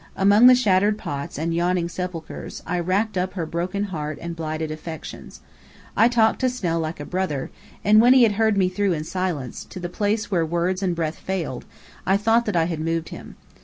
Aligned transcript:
Among 0.15 0.47
the 0.47 0.55
shattered 0.55 0.97
pots 0.97 1.37
and 1.37 1.53
yawning 1.53 1.87
sepulchres, 1.87 2.63
I 2.65 2.79
racked 2.79 3.19
up 3.19 3.33
her 3.33 3.45
broken 3.45 3.83
heart 3.83 4.17
and 4.19 4.35
blighted 4.35 4.71
affections. 4.71 5.41
I 5.95 6.07
talked 6.07 6.39
to 6.41 6.49
Snell 6.49 6.79
like 6.79 6.99
a 6.99 7.05
brother, 7.05 7.51
and 7.83 8.01
when 8.01 8.13
he 8.13 8.23
had 8.23 8.31
heard 8.31 8.57
me 8.57 8.67
through 8.67 8.93
in 8.93 9.03
silence, 9.03 9.63
to 9.65 9.79
the 9.79 9.89
place 9.89 10.31
where 10.31 10.43
words 10.43 10.81
and 10.81 10.95
breath 10.95 11.19
failed, 11.19 11.65
I 12.03 12.17
thought 12.17 12.47
that 12.47 12.55
I 12.55 12.63
had 12.65 12.79
moved 12.79 13.09
him. 13.09 13.35